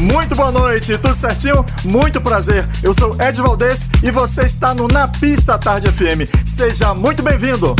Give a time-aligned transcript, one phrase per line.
[0.00, 1.64] Muito boa noite, tudo certinho?
[1.84, 2.66] Muito prazer.
[2.82, 6.24] Eu sou Ed Valdez e você está no Na Pista Tarde FM.
[6.46, 7.76] Seja muito bem-vindo.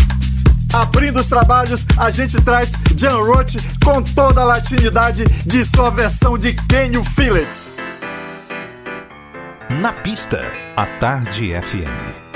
[0.70, 6.36] Abrindo os trabalhos, a gente traz Jan Roach com toda a latinidade de sua versão
[6.36, 7.70] de Kenny Phillips.
[9.80, 12.29] Na pista, a Tarde FM.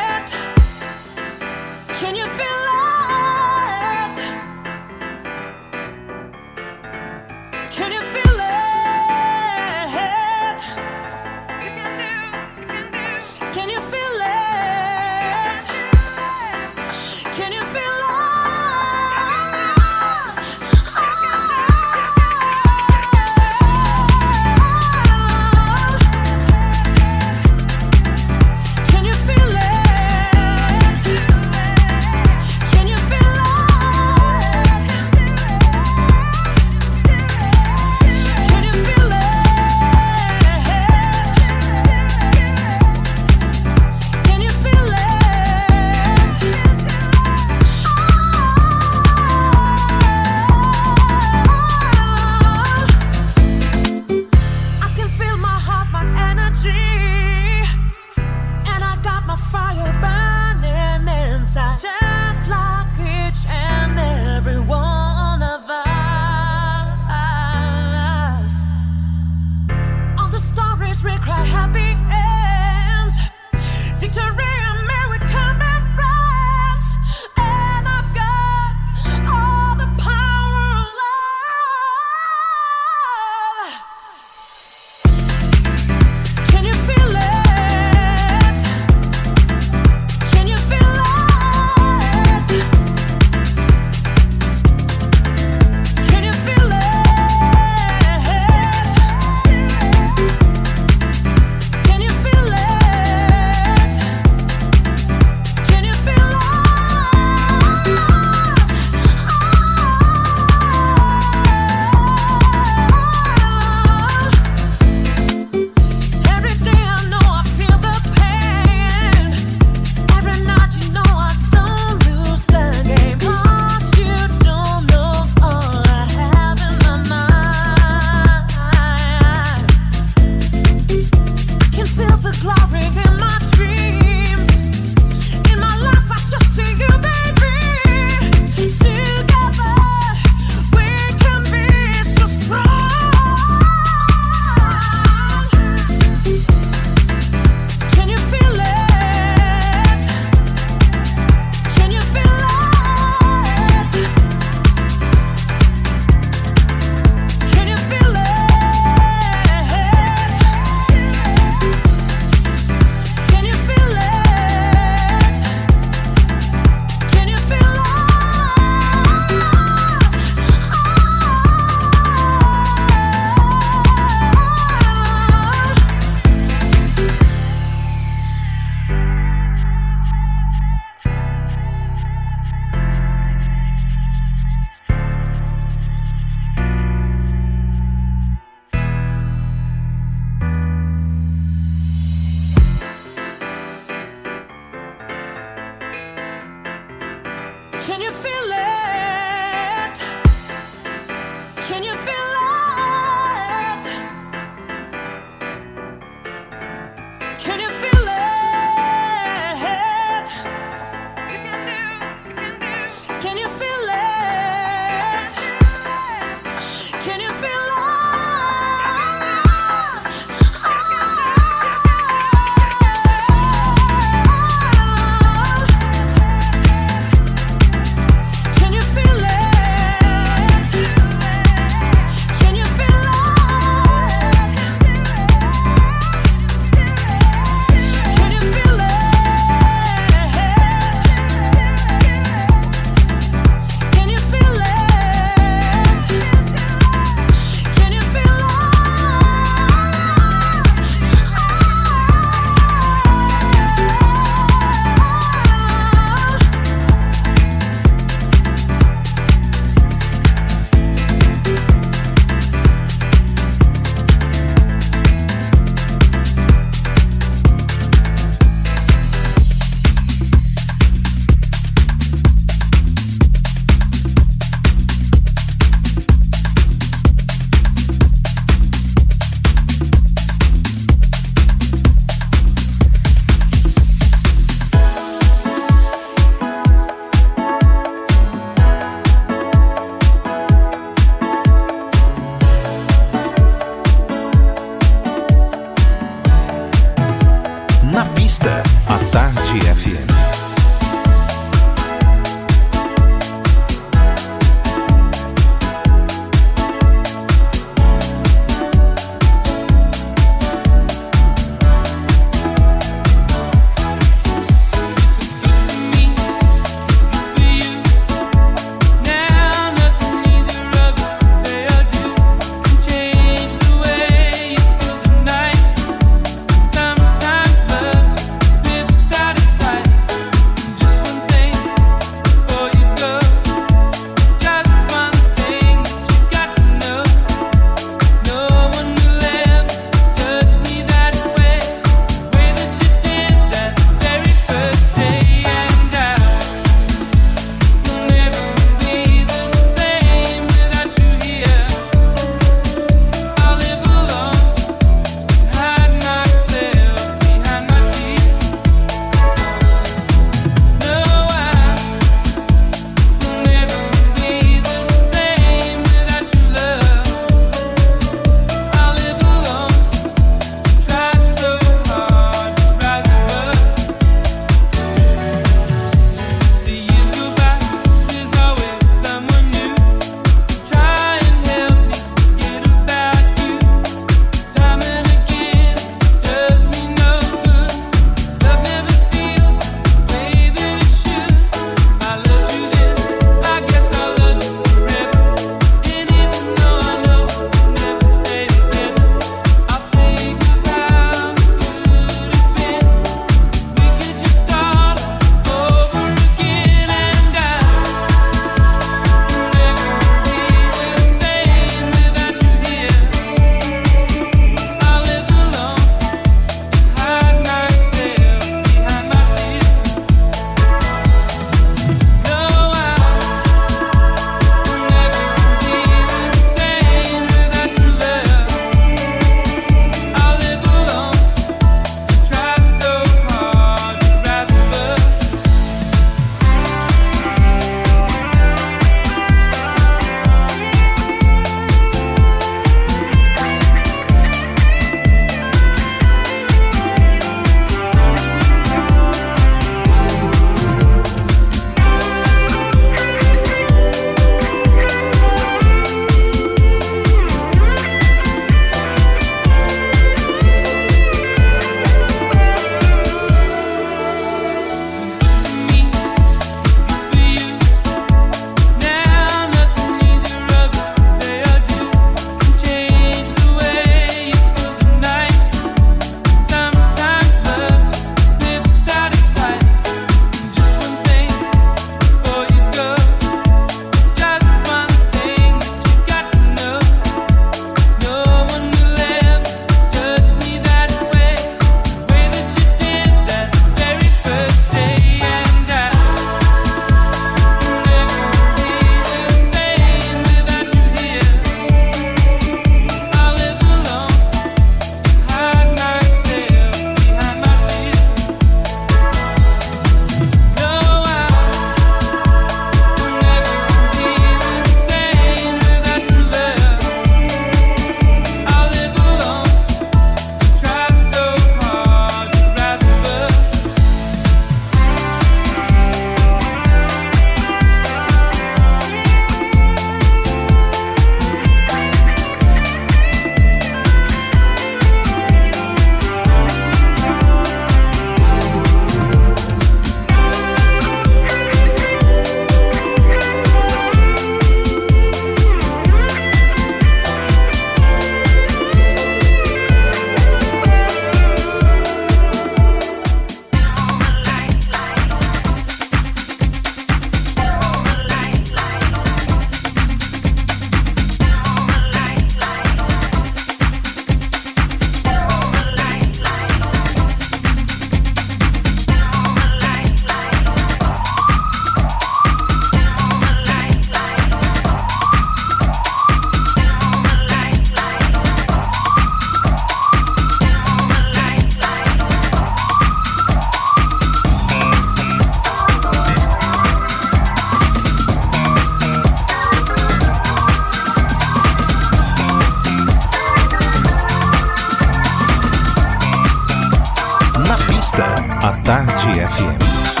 [598.43, 600.00] A Tarde FM.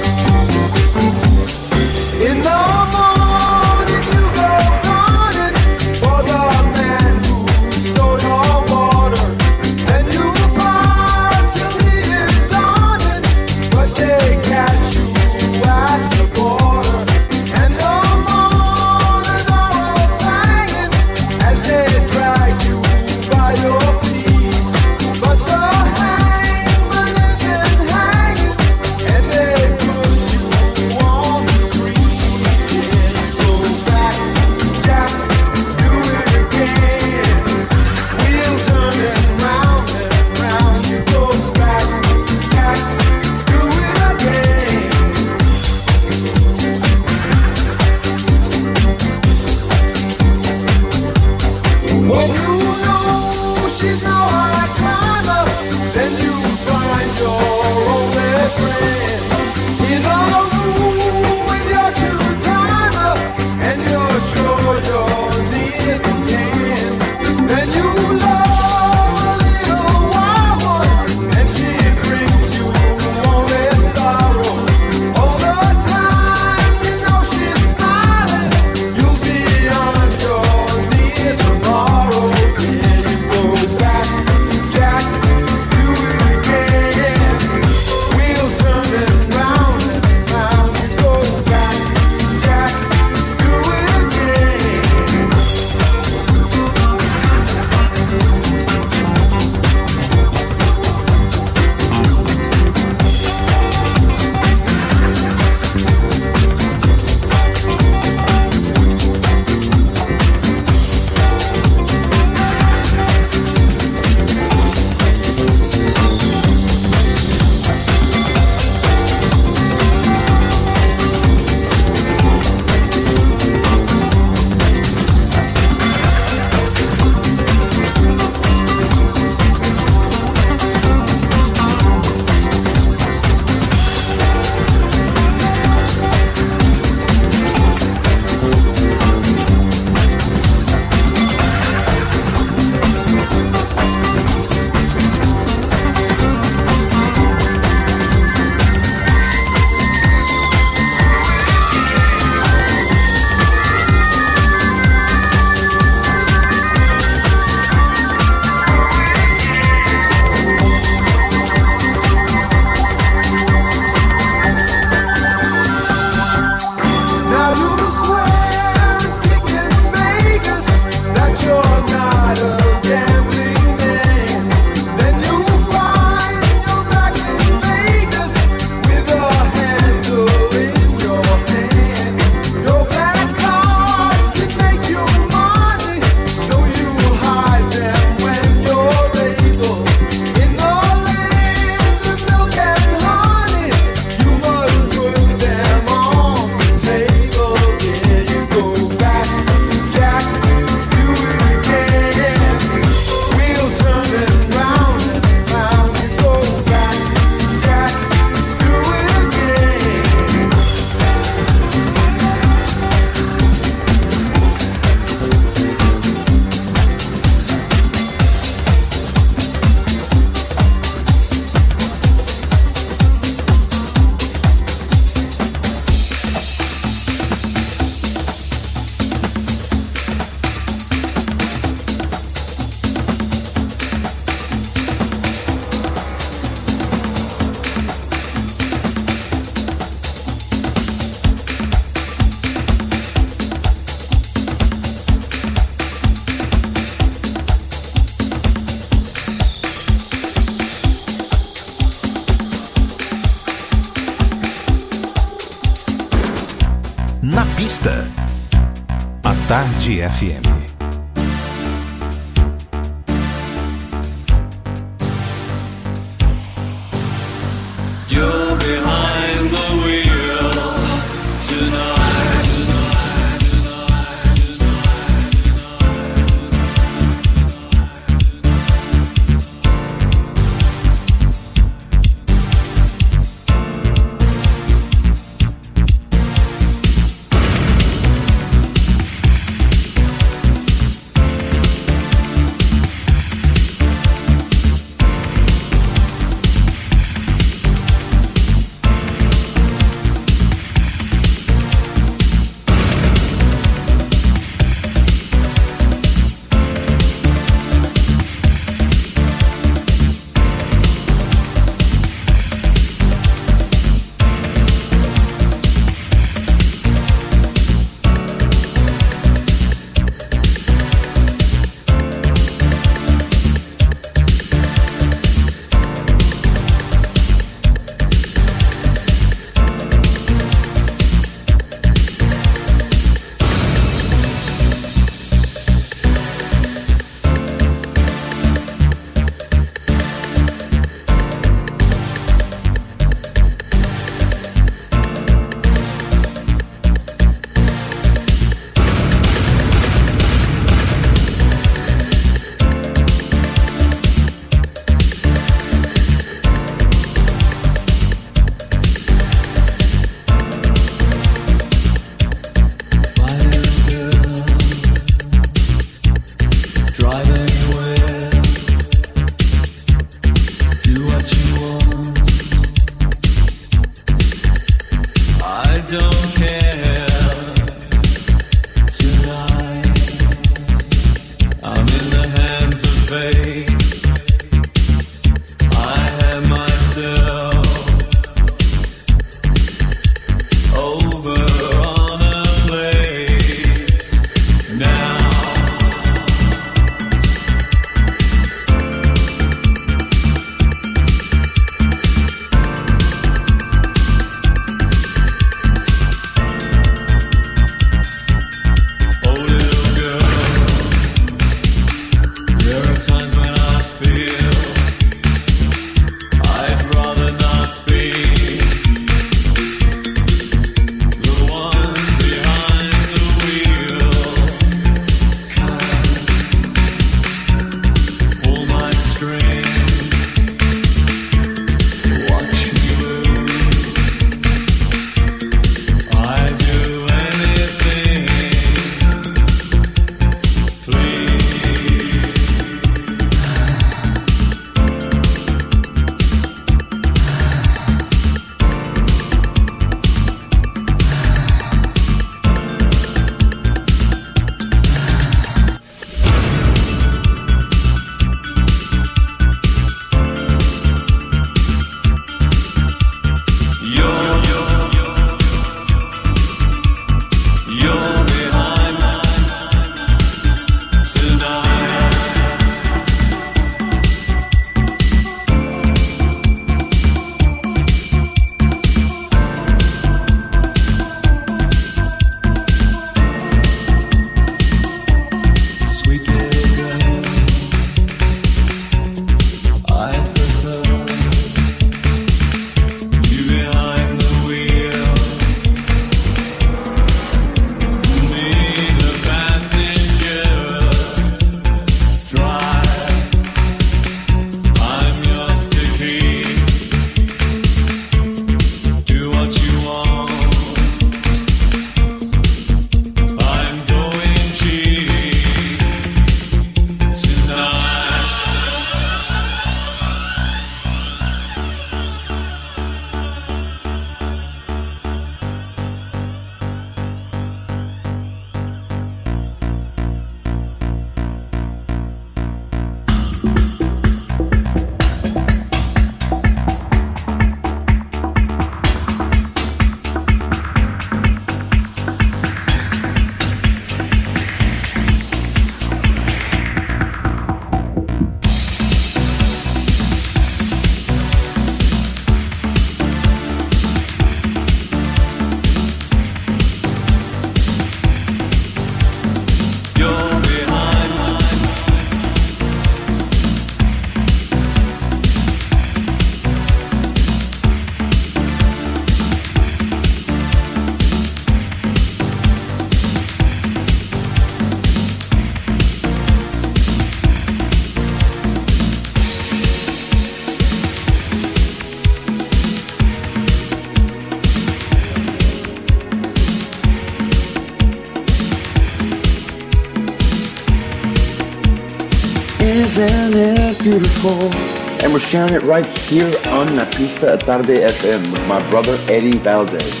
[594.24, 595.02] It?
[595.04, 599.38] And we're sharing it right here on La Pista Tarde FM with my brother Eddie
[599.38, 600.00] Valdez.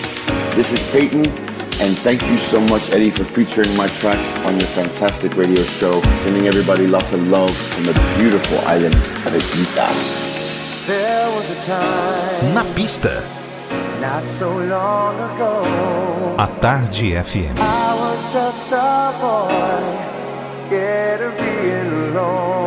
[0.54, 1.26] This is Peyton,
[1.80, 6.00] and thank you so much, Eddie, for featuring my tracks on your fantastic radio show.
[6.18, 9.88] Sending everybody lots of love from the beautiful island of Ibiza.
[10.86, 13.22] There was a time Na pista,
[14.00, 16.36] not so long ago.
[16.38, 17.56] a Tarde FM.
[17.58, 22.61] I was just a boy, scared of being alone.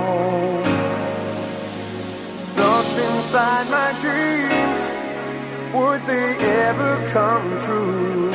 [3.35, 4.81] Inside my dreams,
[5.75, 8.31] would they ever come true?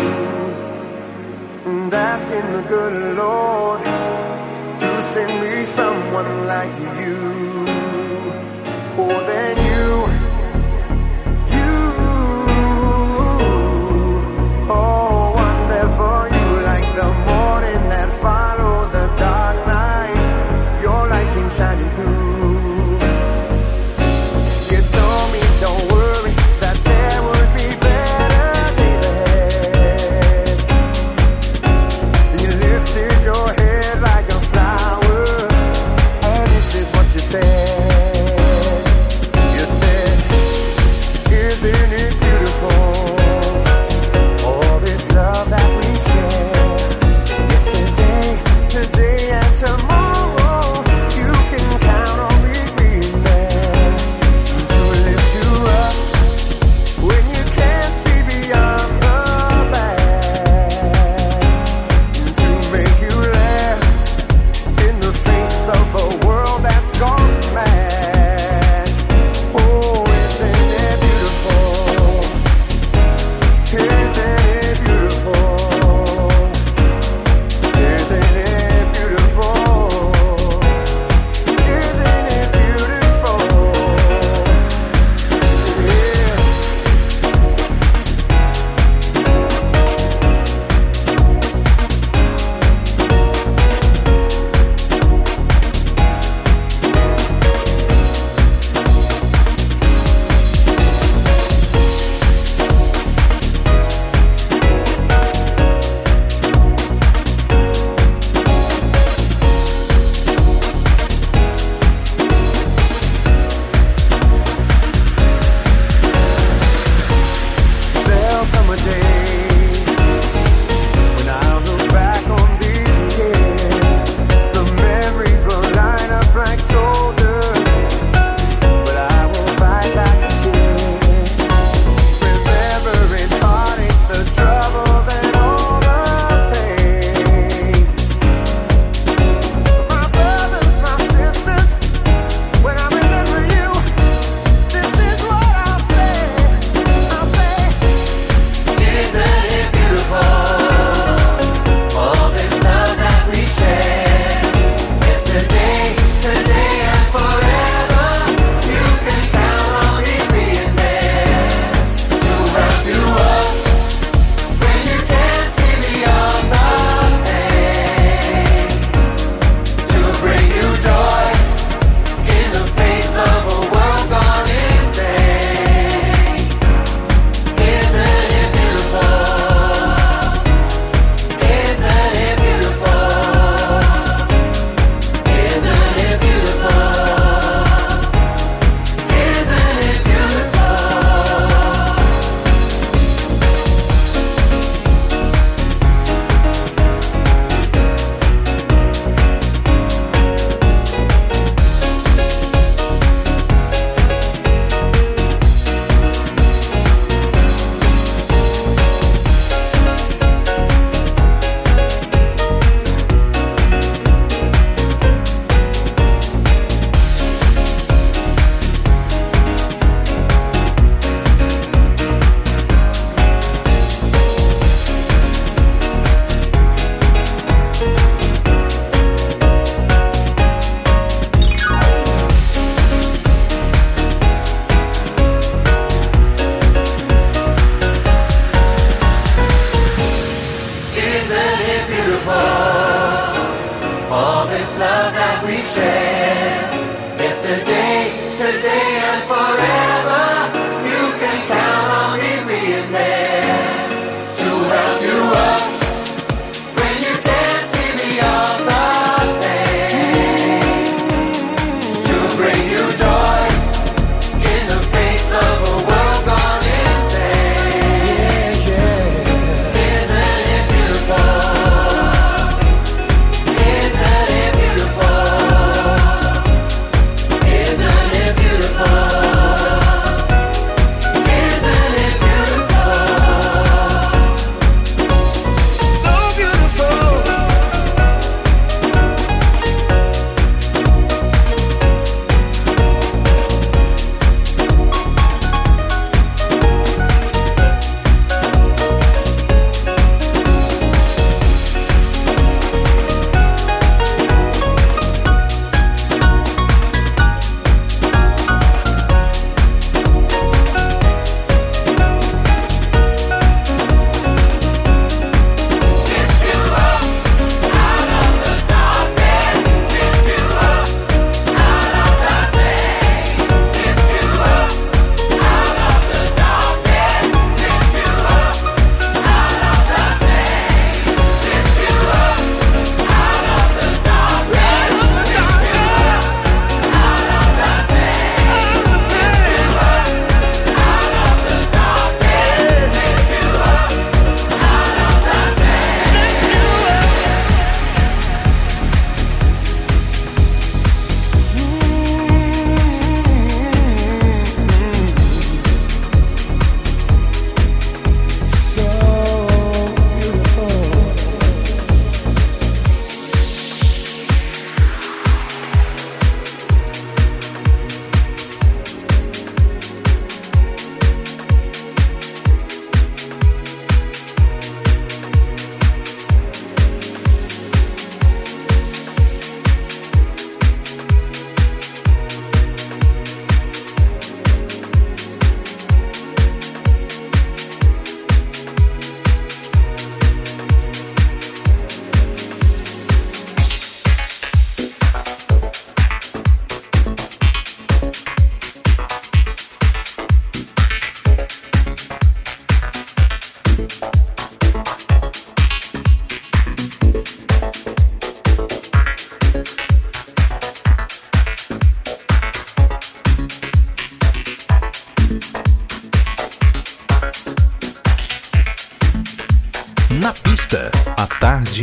[1.65, 3.81] And asking the good Lord
[4.81, 7.50] to send me someone like you.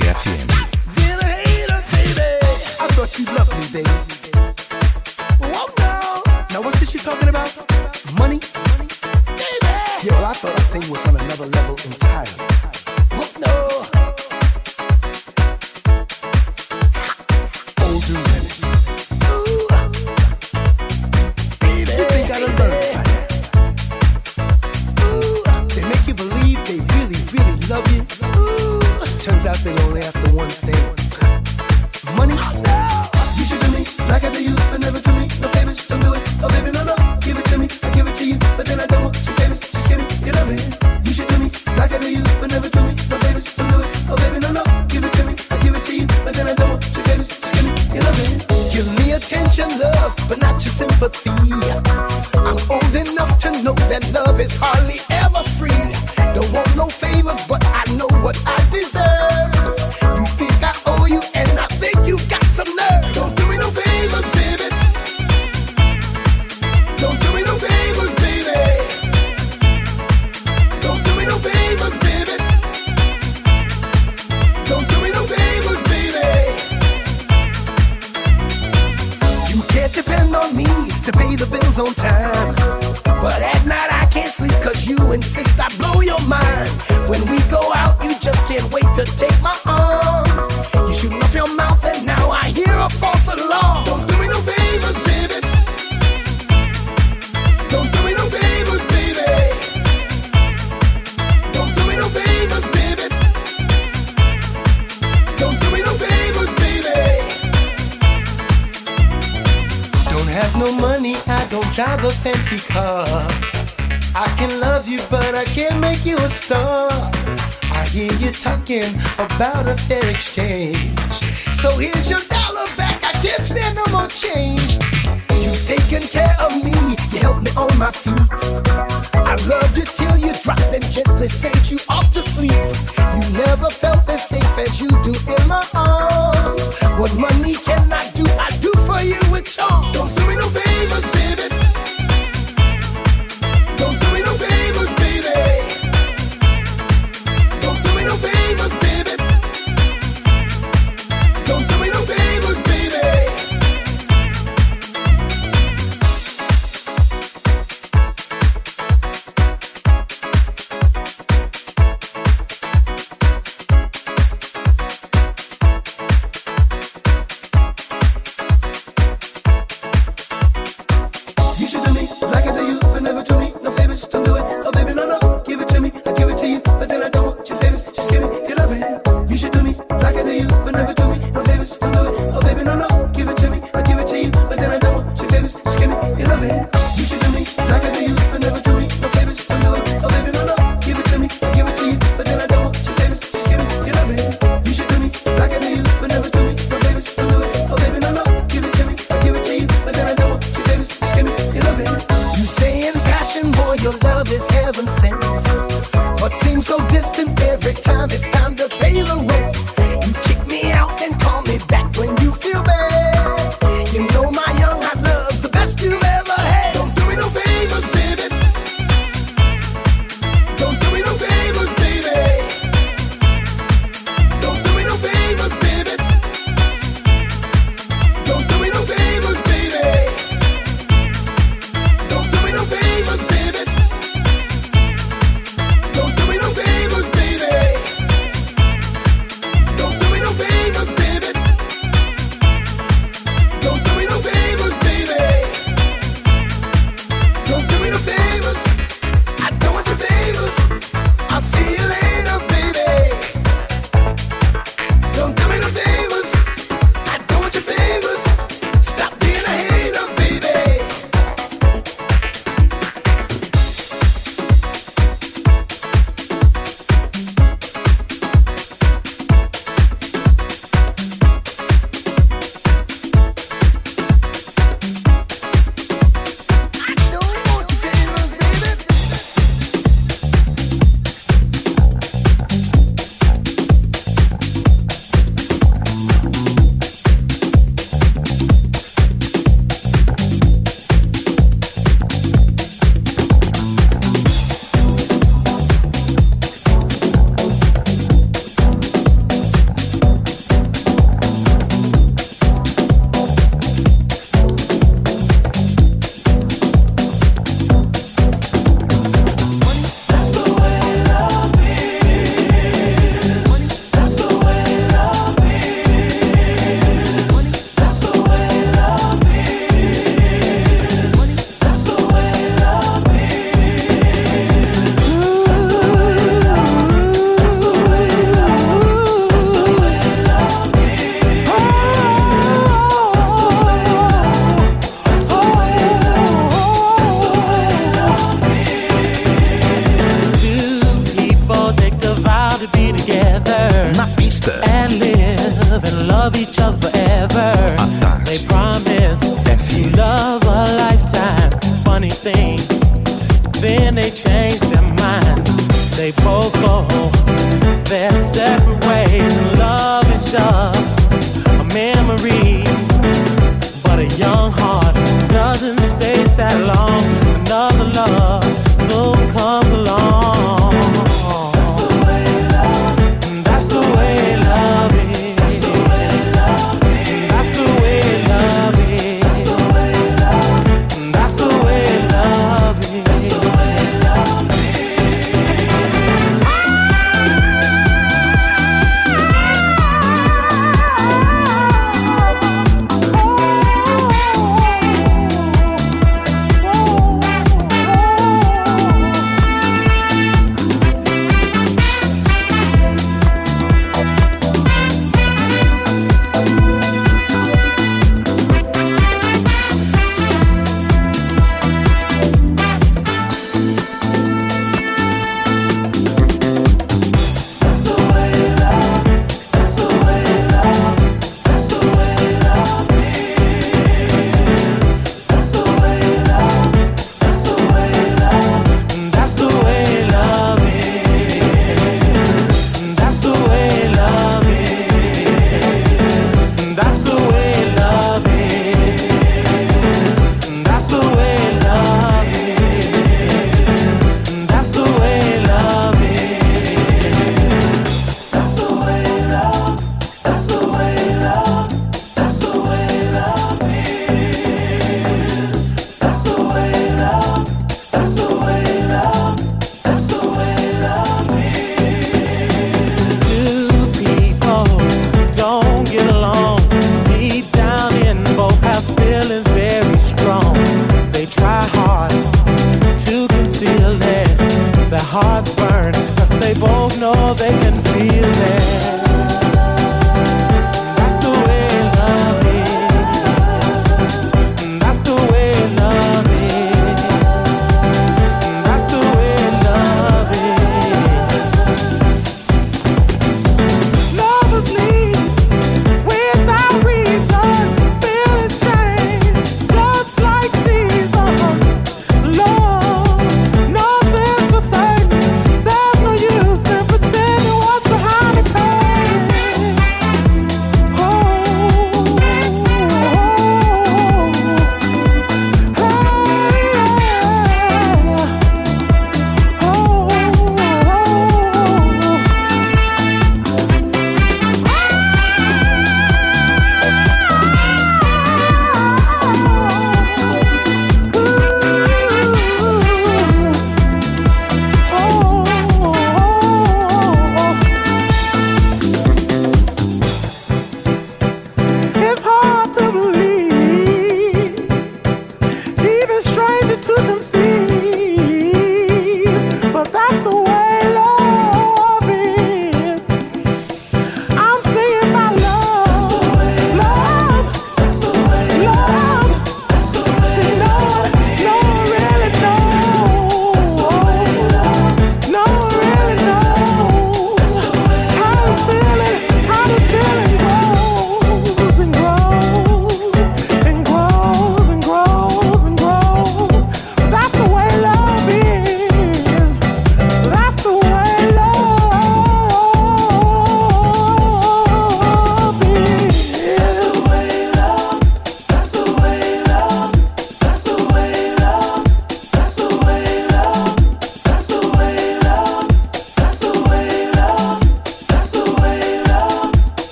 [0.00, 0.41] Tarde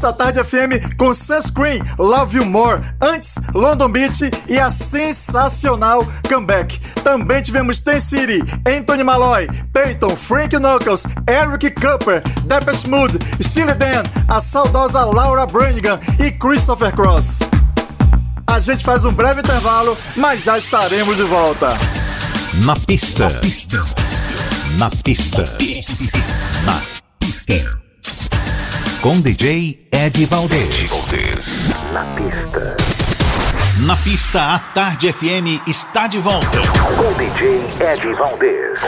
[0.00, 6.80] Da Tarde FM com Sunscreen, Love You More, antes London Beach e a sensacional Comeback.
[7.04, 14.04] Também tivemos Ten City, Anthony Malloy, Peyton, Frank Knuckles, Eric Cooper, Depeche Mood, Steely Dan,
[14.26, 17.40] a saudosa Laura Branigan e Christopher Cross.
[18.46, 21.76] A gente faz um breve intervalo, mas já estaremos de volta.
[22.64, 23.28] Na pista.
[23.28, 23.76] Na pista.
[24.78, 25.44] Na pista.
[26.64, 26.82] Na
[27.20, 27.89] pista.
[29.00, 31.06] com DJ Ed Valdez.
[31.92, 32.76] Na pista.
[33.86, 36.58] Na pista, a Tarde FM está de volta.
[36.96, 38.80] Com DJ Ed Valdez.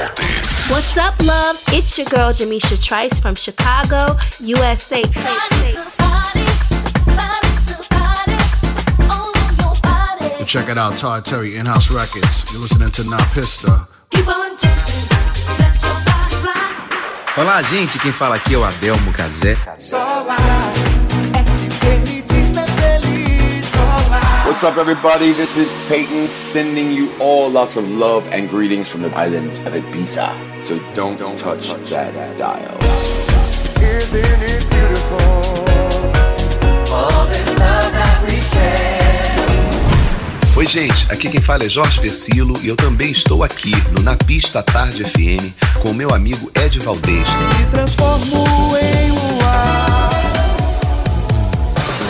[0.69, 1.65] What's up, loves?
[1.73, 5.03] It's your girl Jamisha Trice from Chicago, USA.
[10.45, 12.45] Check it out, Todd Terry, in-house records.
[12.53, 13.89] You're listening to Na Pista.
[17.35, 17.99] Olá, gente.
[17.99, 19.57] Quem fala aqui é o Adelmo Cazé.
[19.95, 20.05] Olá!
[20.26, 20.37] lá
[21.35, 21.68] é se
[22.53, 22.62] Olá!
[22.62, 22.85] Olá!
[22.85, 23.47] Olá!
[23.87, 24.16] Olá!
[24.16, 24.45] Olá!
[24.45, 25.33] What's up, everybody?
[25.33, 29.72] This is Peyton sending you all lots of love and greetings from the island of
[29.72, 30.30] Ibiza.
[30.62, 32.76] So don't, don't touch, touch that, that dial.
[33.80, 35.18] Isn't it beautiful?
[36.95, 38.91] All this love that we share.
[40.55, 44.14] Oi, gente, aqui quem fala é Jorge Versilo e eu também estou aqui no Na
[44.14, 45.50] Pista Tarde FM
[45.80, 47.26] com o meu amigo Ed Valdez.
[47.59, 48.44] Me transformo
[48.76, 50.12] em luar.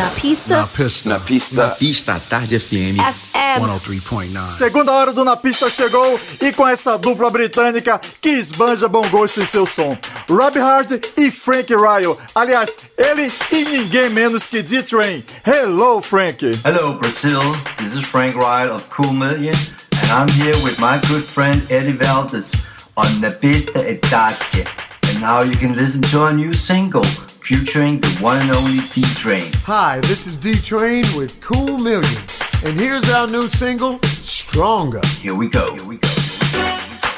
[0.03, 0.57] Na pista.
[0.57, 1.09] Na pista.
[1.11, 1.67] Na pista.
[1.69, 2.99] Na pista Tarde FM.
[2.99, 3.61] FM.
[3.61, 4.51] 103.9.
[4.51, 9.41] Segunda hora do Na Pista chegou e com essa dupla britânica que esbanja bom gosto
[9.41, 9.97] em seu som.
[10.29, 12.17] Rob Hard e Frank Ryle.
[12.35, 15.23] Aliás, ele e ninguém menos que D-Train.
[15.47, 16.51] Hello, Frank.
[16.65, 17.41] Hello, Brazil.
[17.77, 21.93] This is Frank Ryle of Cool Million, and I'm here with my good friend Eddie
[21.93, 24.67] Valdez on the Pista e Tarde.
[25.09, 27.05] And now you can listen to our new single
[27.43, 29.51] featuring the one and only D Train.
[29.64, 32.22] Hi, this is D Train with Cool Million,
[32.64, 35.01] and here's our new single, Stronger.
[35.18, 35.74] Here we go.
[35.74, 36.09] Here we go.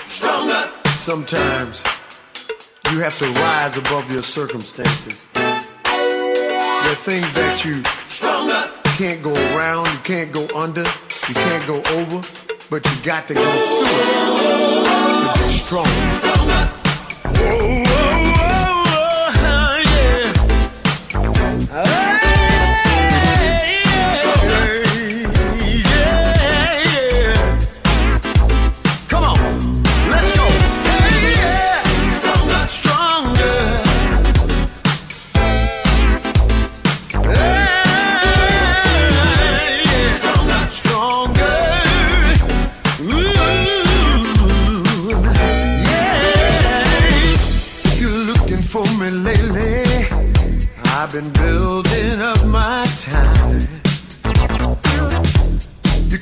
[0.09, 0.71] Stronger.
[0.97, 1.83] Sometimes
[2.91, 5.23] you have to rise above your circumstances.
[5.35, 7.83] There are things that you
[8.97, 10.85] can't go around, you can't go under,
[11.29, 12.23] you can't go over,
[12.71, 15.87] but you got to go through it to be strong.
[17.35, 18.24] Come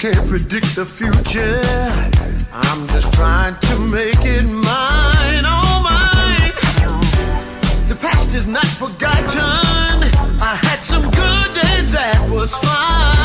[0.03, 1.62] can't predict the future.
[2.53, 6.50] I'm just trying to make it mine, oh mine.
[7.86, 10.03] The past is not forgotten.
[10.42, 13.22] I had some good days that was fine,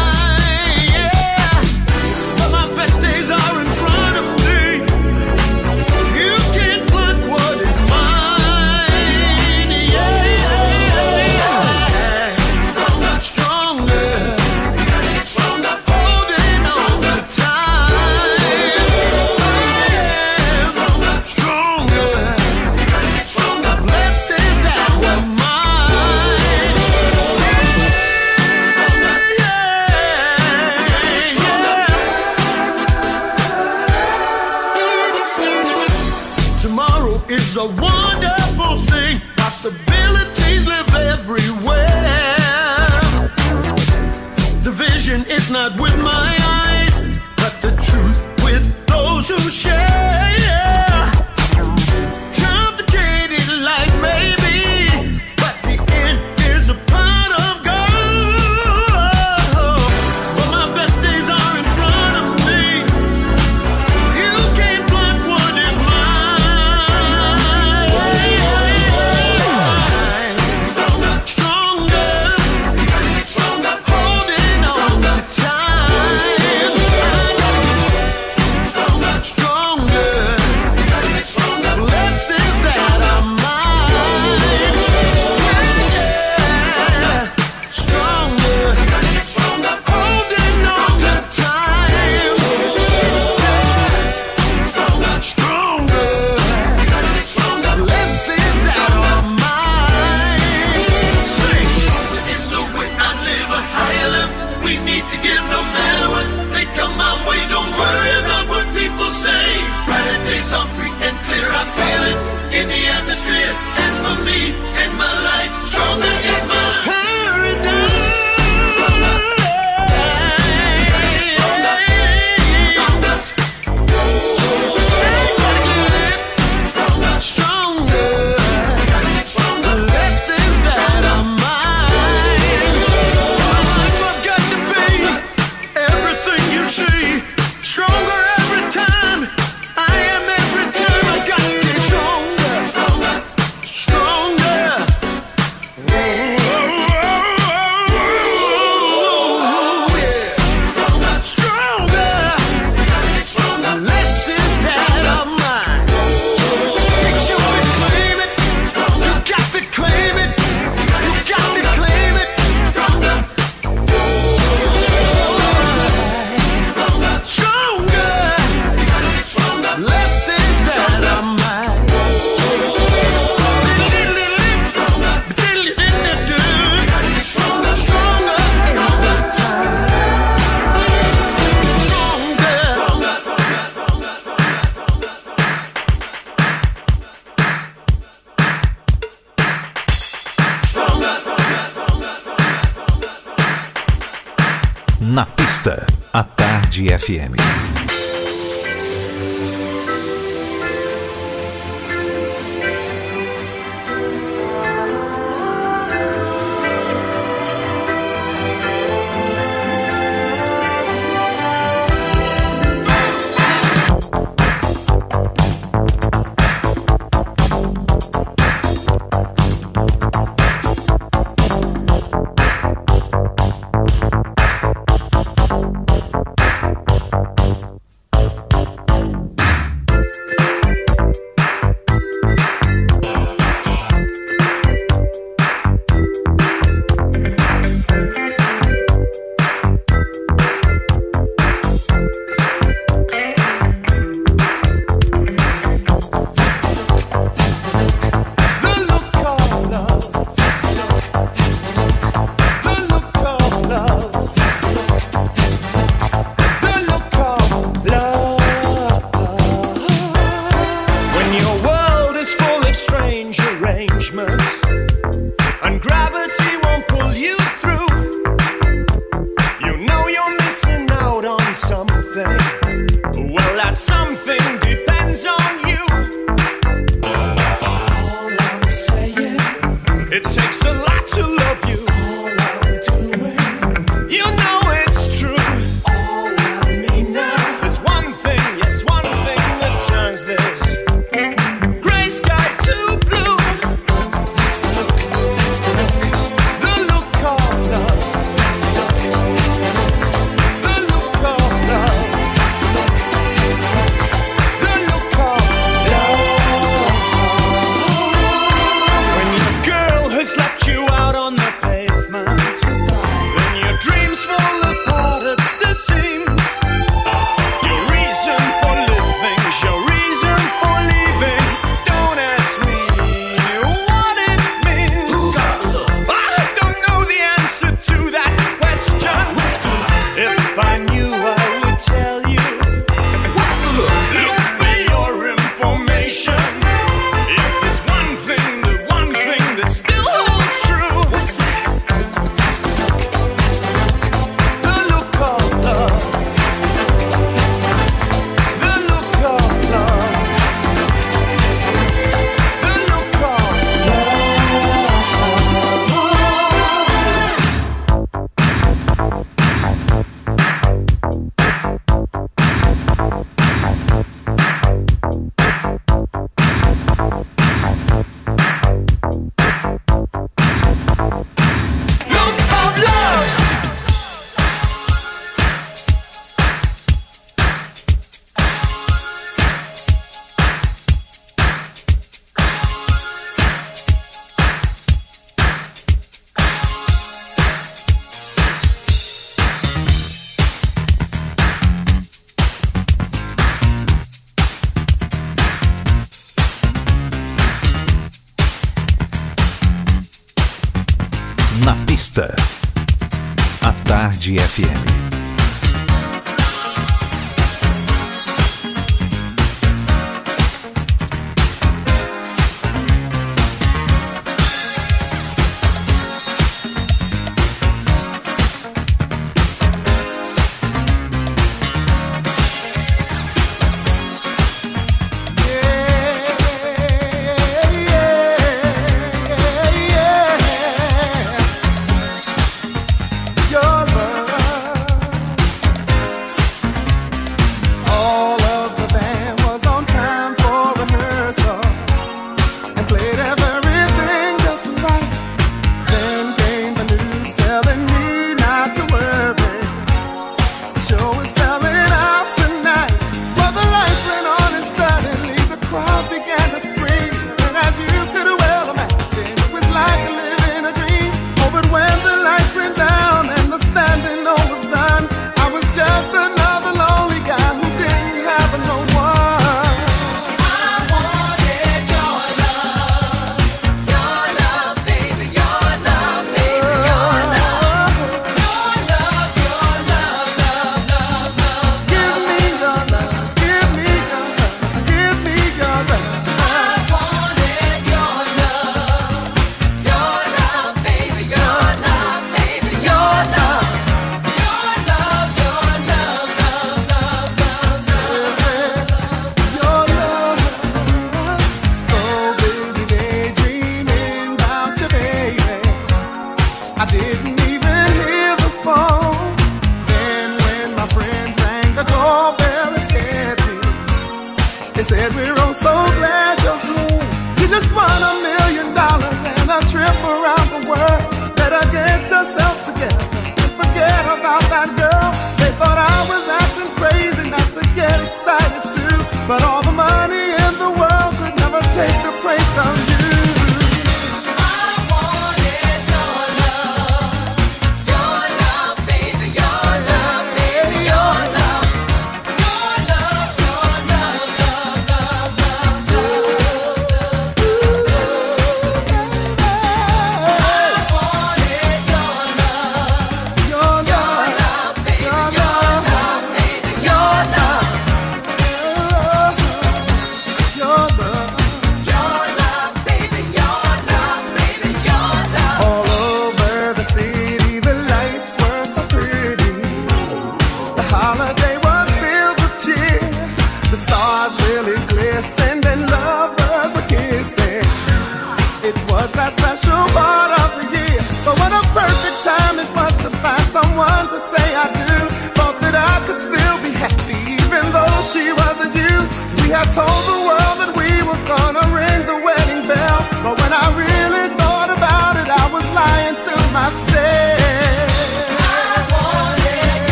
[37.58, 39.20] a wonderful thing.
[39.36, 41.97] Possibilities live everywhere.
[44.62, 46.99] The vision is not with my eyes,
[47.38, 50.97] but the truth with those who share.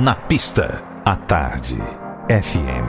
[0.00, 1.76] Na pista, à tarde.
[2.28, 2.84] FM.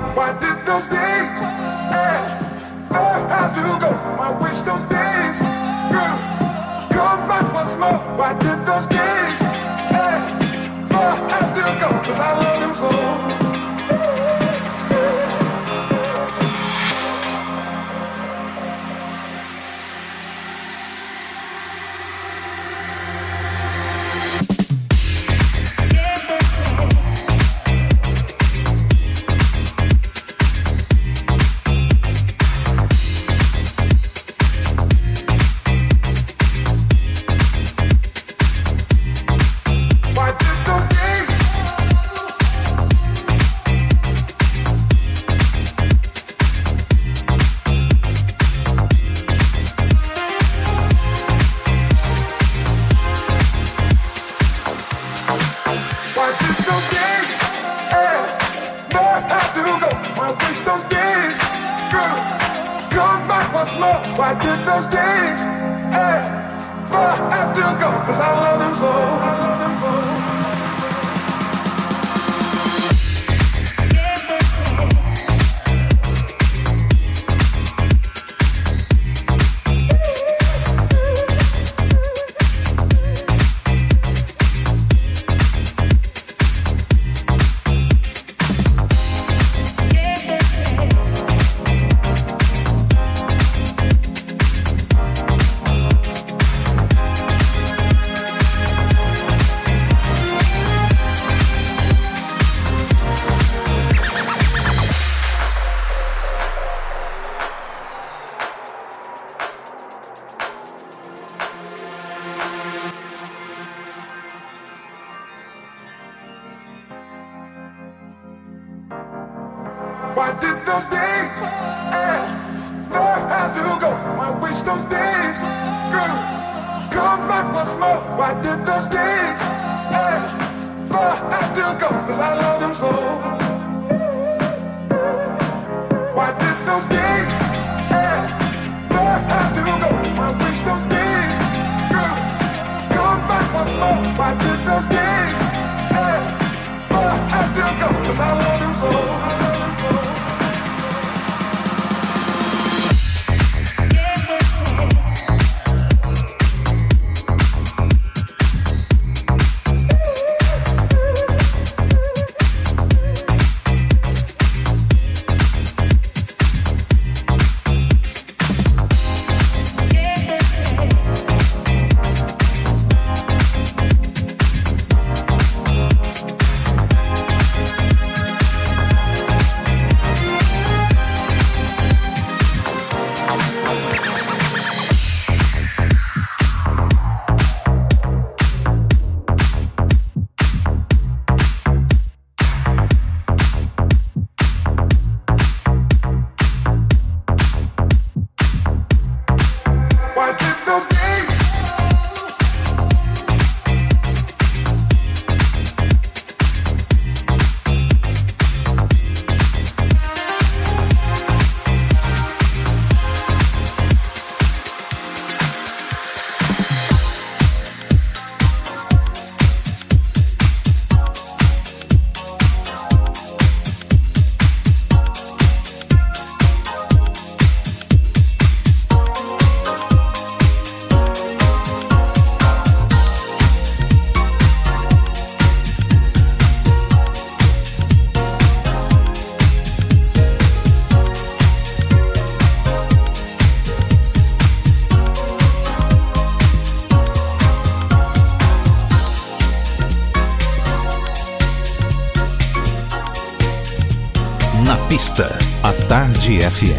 [256.29, 256.78] Tarde FM.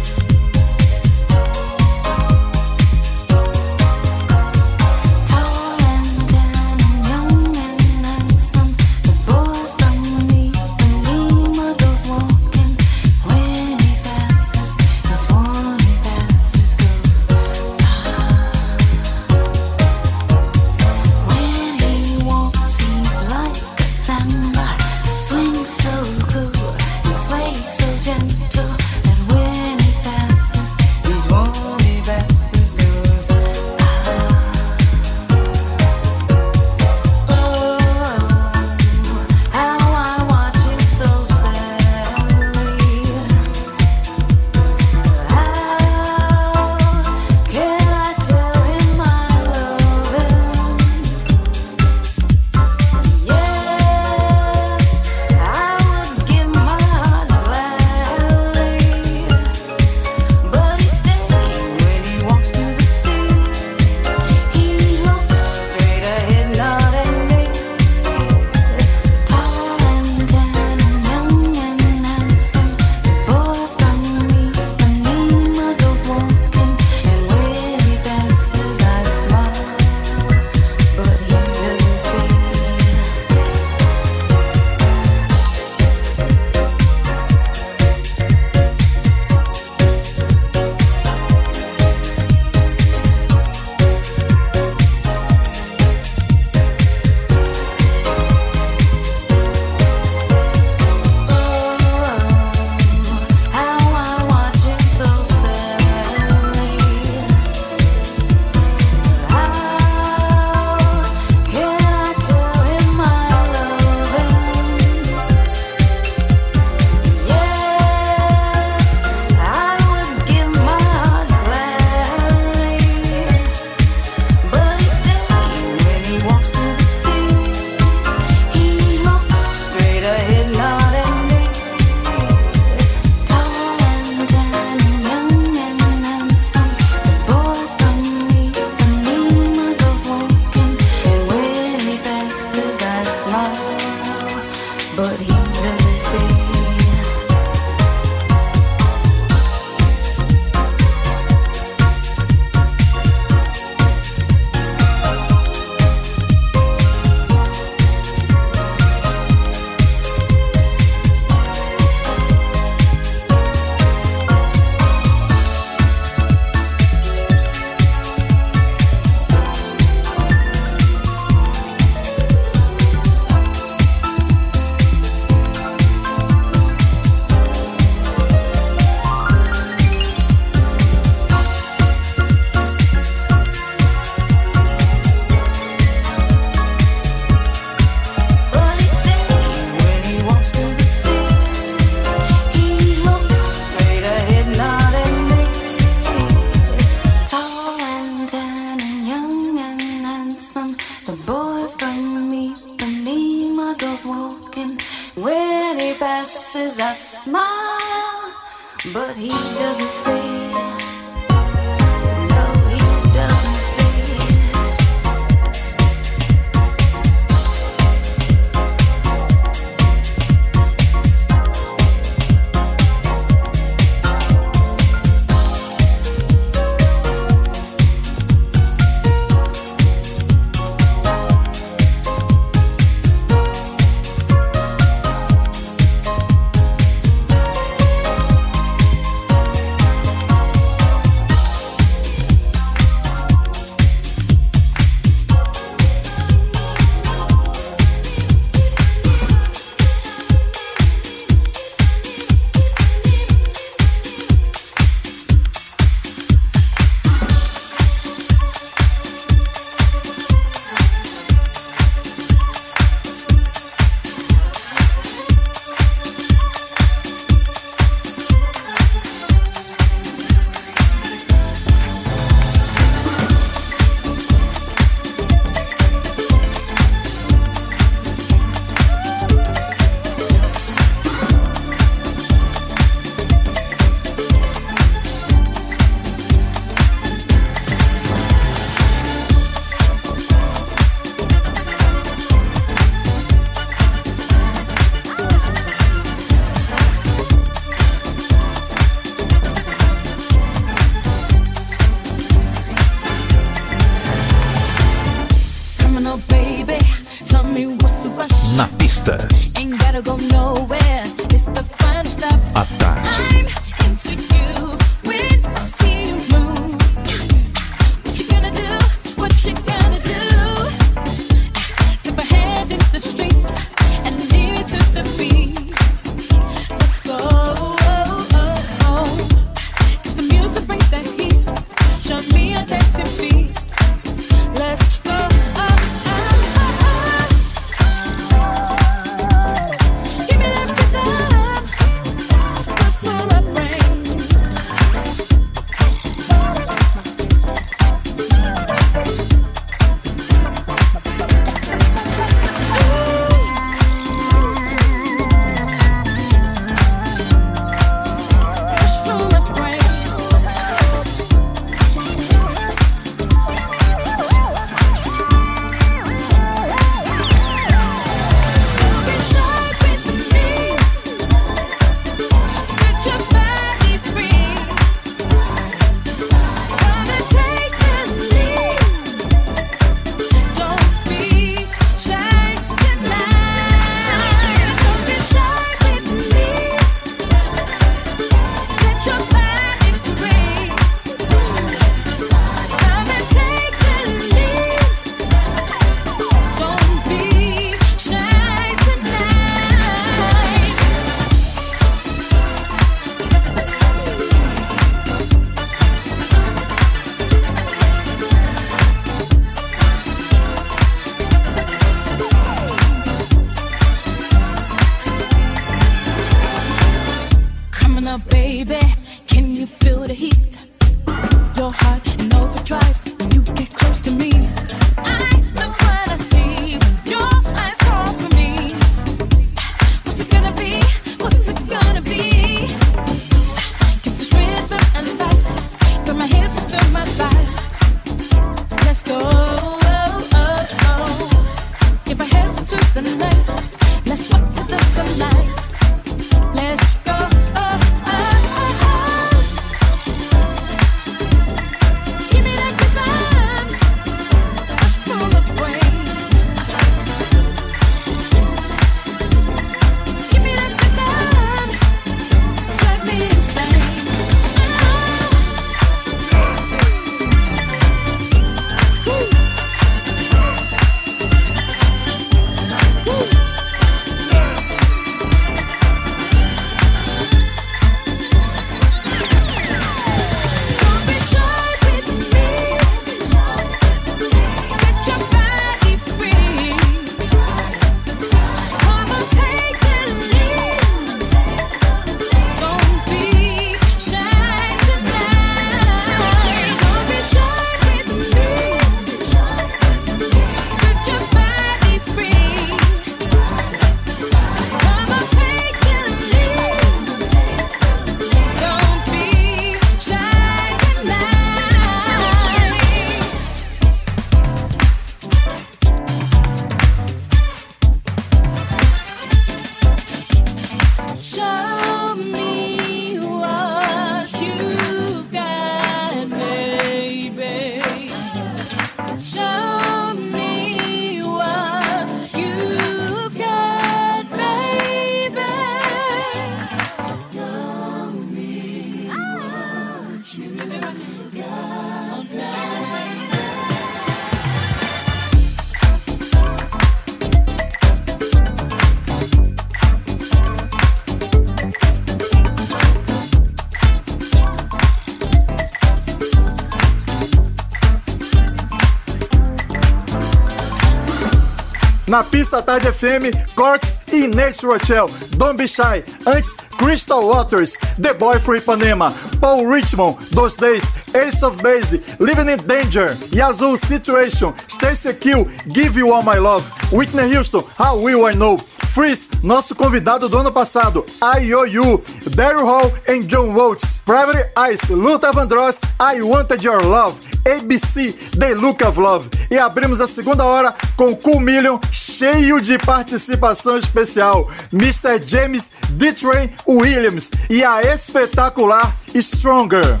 [562.08, 566.02] Na pista Tarde FM, Corks e Nate Rochelle, Don't Be Shy.
[566.26, 572.48] Antes, Crystal Waters, The Boy from Ipanema, Paul Richmond, Those Days, Ace of Base, Living
[572.48, 578.24] in Danger, Yazoo Situation, Stacey Kill, Give You All My Love, Whitney Houston, How Will
[578.24, 578.56] I Know,
[578.94, 581.98] Freeze, nosso convidado do ano passado, IOU,
[582.34, 588.54] Daryl Hall and John Waltz, Private Eyes, Luther Vandross, I Wanted Your Love, ABC, The
[588.54, 589.28] Look of Love.
[589.50, 591.78] E abrimos a segunda hora com Cool Million,
[592.18, 595.22] cheio de participação especial, Mr.
[595.24, 600.00] James D-Train Williams e a espetacular Stronger.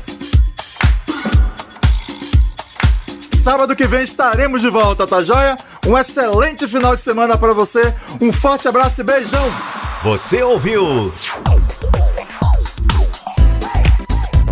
[3.40, 5.56] Sábado que vem estaremos de volta, tá joia?
[5.86, 7.94] Um excelente final de semana para você.
[8.20, 9.52] Um forte abraço e beijão.
[10.02, 11.12] Você ouviu?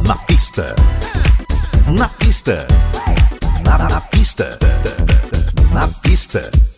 [0.07, 0.77] Na pista.
[1.89, 2.69] Na pista.
[3.65, 4.57] Na, na pista.
[5.73, 6.76] Na pista.